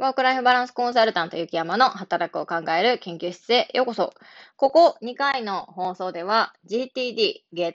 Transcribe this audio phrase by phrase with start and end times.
[0.00, 4.14] ワークライフバランスコンサルタント雪山の働くを考える研究室へようこそ。
[4.56, 7.74] ここ2回の放送では GTD、Getting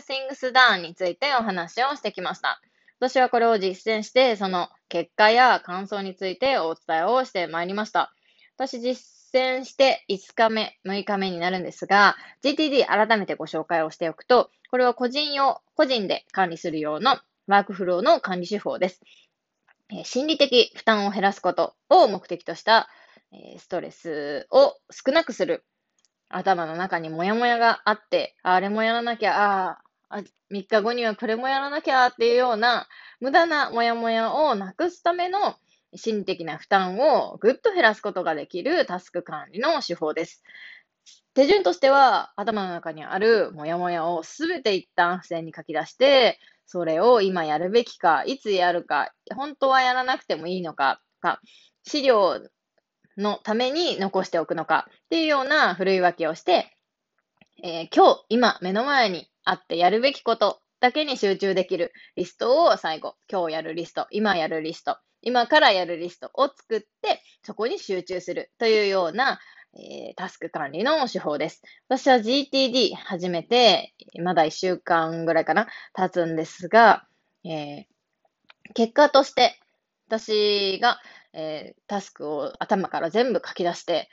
[0.00, 2.62] Things Done についてお話をしてきました。
[2.98, 8.10] 私はこれを実践して、その結果や感想についてお伝えをしてまいりました。
[8.56, 8.98] 私実
[9.34, 19.02] 践して5日目、6日目になるんですが、GTD 改めてご紹介をしておくと、これは個人用、個人で管理する用のワークフローの管理手法です。
[20.04, 22.88] 心理的負担を減らすことを目的とした
[23.58, 25.64] ストレスを少なくする。
[26.28, 29.78] 頭の中にモヤモヤがあって、あれもやらなきゃ、あ
[30.08, 30.18] あ、
[30.50, 32.88] 3日後にはこれもやらなきゃっていうような
[33.20, 35.56] 無駄なモヤモヤをなくすための
[35.94, 40.42] 心理的な負担をぐっと減らすことができるタスク管理の手法です。
[41.34, 51.40] 手順としては、頭の中にあるモヤモヤをすべて一旦付箋に書き出して、それを今やるべきか、いつやるか、本当はやらなくてもいいのか、か
[51.84, 52.40] 資料
[53.16, 56.76] のために残しておくのかっていうようなふるい分けをして、
[57.62, 69.38] えー、今日、今、目の前にあってやるべきことだけに集中できるリストを最後、今日やるリスト、今やるリスト、今からやるリストを作って、そこに集中するというような、
[69.78, 71.62] え、タスク管理の手法です。
[71.88, 77.06] 私は GTD 始めて、まだ1週間ぐらいかな、経つんですが、
[77.44, 77.84] えー、
[78.74, 79.60] 結果として、
[80.08, 80.98] 私が、
[81.32, 84.08] えー、タスクを頭から全部書き出して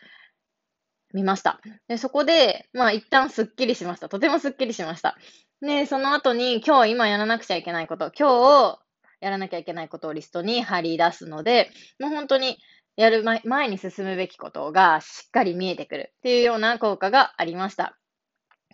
[1.14, 1.62] みました。
[1.88, 4.10] でそこで、まあ一旦スッキリしました。
[4.10, 5.18] とてもスッキリしました。
[5.62, 8.80] で、その後に今日今やらなくちゃいけないこと、今日
[9.22, 12.58] やらなきゃいけないことをリストに貼り出すので、もう本当に
[12.96, 17.98] やる前に進むべきことがしっかり見えてくるっていうような効果がありました。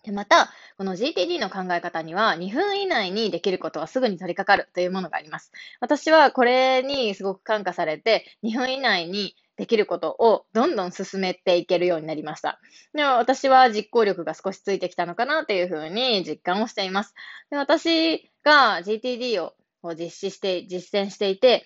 [0.03, 5.51] でまた、この GTD の考え方には2分以内にできることはすぐに取り掛かるというものがあります。
[5.81, 12.61] 私はこれにすごく感化されて、2分以内にできることをどんどん進めていけるようになりました。
[12.93, 17.13] で私は実行力が少しついてきたのかなというふうに実感をしています。
[17.51, 19.53] で私が GTD を
[19.95, 21.65] 実施して、実践していて、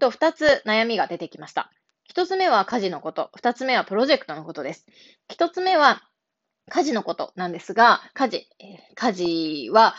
[0.00, 1.70] と2つ悩みが出てきました。
[2.14, 3.32] 一つ目は家事のこと。
[3.34, 4.86] 二つ目はプロジェクトのことです。
[5.28, 6.00] 一つ目は
[6.70, 8.46] 家事のことなんですが、家事、
[8.94, 9.96] 家事は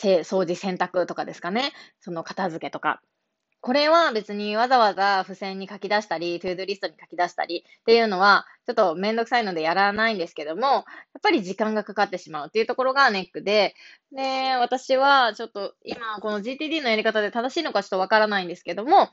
[0.00, 1.74] 掃除、洗濯とかですかね。
[2.00, 3.02] その片付けとか。
[3.60, 10.84] これは別にわざわざ付箋に書き出したり、 to-do リストに書き出したりっていうのは、ちょっとめんどくさいのでやらないんですけども、やっ
[11.22, 13.74] ぱり時間がかかってしまうっていうところがネックで、
[14.12, 19.10] で、私はちょっと今この GTD のやり方で正しいのかちょっとわからないんですけども、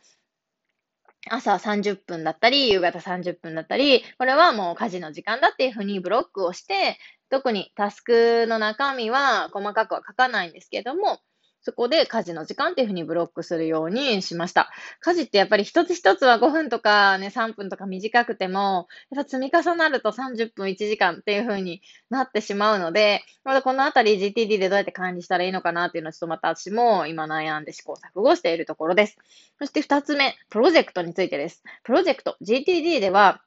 [1.29, 6.97] 朝30分だったり、夕方30分だったり、これはもう家事の時間だっていうふうにブロックをして、
[7.29, 11.19] 特にタスクの中身は細かくは書かないんですけども、
[11.65, 14.69] そこで家事の時間っていうふうにブロックするようにしました。
[14.99, 21.81] 家事ってやっぱり一つ一つは5分とかね、3分とか短くても、やっぱ積み重なると30分1時間っていうふうに
[22.11, 29.17] なってしまうので、またこのあたり GTD でどうやって管理したらいいのかなっていうのをちょっとまた私も今悩んで試行錯誤しているところです。
[29.57, 31.63] そして2つ目、プロジェクトについてです。
[31.83, 33.41] プロジェクト、GTD では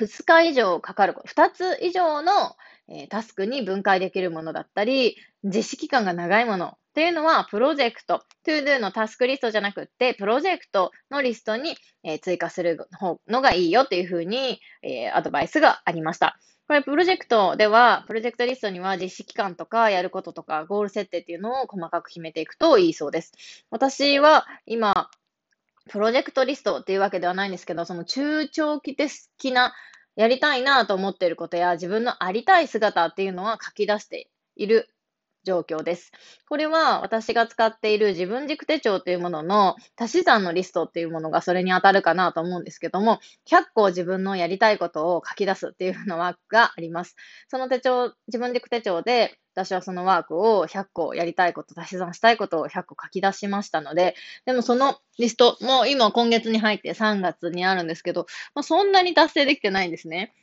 [0.00, 2.56] 2日以上かかる、2つ以上の
[3.08, 12.88] タスクに分解できるものだったり、実施期間が長いものっていうのは、プロジェクト、 to-do のタスクリストじゃなくって、プロジェクトのリストに、え追加する
[13.28, 16.40] のがいいよっていうふうに、えアドバイスがありました。
[16.66, 23.32] これ、プロジェクトでは、プロジェクトリストには実施期間とか、やることとか、ゴール設定っていうのを細かく決めていくといいそうです。
[23.70, 25.08] 私は今、
[25.88, 29.72] プロジェクトリストっていうわけではないんですけど、その中長期的な
[30.16, 34.90] やりたいなと思っていることや自分のありたい姿っていうのは書き出している
[35.48, 36.12] 状況です。
[36.46, 47.16] これは私が使っている自分軸手帳というものの足し算のリストっていうものがそれに当たるかなと思うんですけども、100個自分のやりたいことを書き出すっていうのがあります。
[47.48, 54.14] その手帳、自分軸手帳で私はそのワークを100個やりたいこと、足し算したいことを100個書き出しましたので、
[54.44, 60.34] でもそのリスト、もう今今月に入って3月にあるんですけど、まあ、そんなに達成できてないんですね。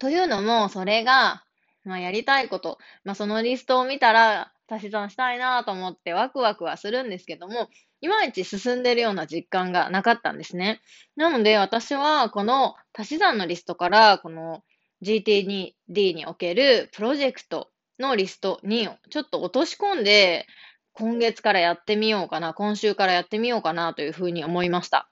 [0.00, 1.44] というのも、それが、
[1.84, 7.68] まあ、やりたいこと、まあ、そのリストを見たら、足し算したいなと思ってワクワクはするんですけども、
[8.00, 10.80] いまいち進んでるような実感がなかったんですね。
[11.16, 14.64] なので、私はこの足し算のリストから、この
[15.02, 15.74] GTD
[16.14, 20.46] におけるプロジェクトのリストにちょっと落とし込んで、
[20.94, 25.11] 今月からやってみようかな、今週からやってみようかなというふうに思いました。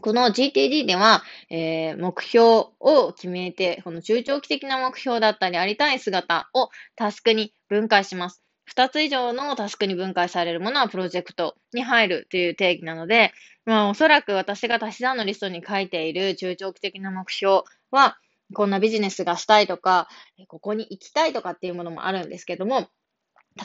[0.00, 2.44] この GTD では、えー、目標
[2.80, 8.42] を決めて、この中長期的な目標だったり、ありたい姿をタスクに分解します。
[8.74, 13.32] 2つ以上のタスクに分解されるものはプロジェクトに入るという定義なので、
[13.66, 18.16] まあ、おそらく私が足し算のリストに書いている中長期的な目標は、
[18.54, 20.08] こんなビジネスがしたいとか、
[20.48, 22.88] ここに行きたいとかっていうものもあるんですけども、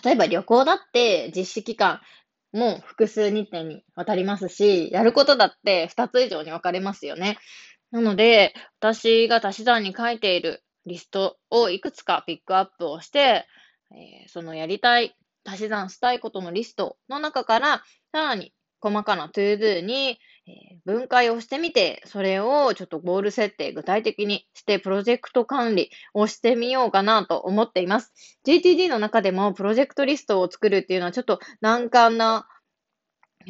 [0.03, 2.01] 例えば旅行だって実施期間
[2.53, 7.37] も複数日程にわたりますし、やることだって2つ以上に分かれますよね。
[7.91, 13.45] なので、私が足し算に書いているリストをいくつかピックアップをして、
[13.91, 15.15] えー、そのやりたい、
[15.45, 20.19] 足し算したいことのリストの中から、さらに細かな ToDo に、
[20.85, 28.13] 分解をしてみて、それをちょっとゴール設定具体的にしてプロジェクト管理をしてみようかなと思っています。
[28.45, 32.47] GTD の中でもプロジェクトリストを作るっていうのはちょっと難関な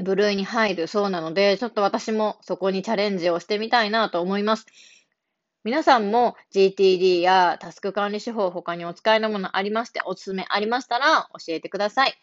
[0.04, 4.66] 部類に入るそうなので、ちょっと私もそこにチャレンジをしてみたいなと思います。
[5.68, 12.14] 皆さんも GTD やタスク管理手法他にお使いのものありまして、おすすめありましたら教えてください。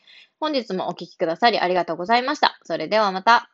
[0.40, 2.58] 本日もお聴きくださりありがとうございました。
[2.64, 3.53] それではまた。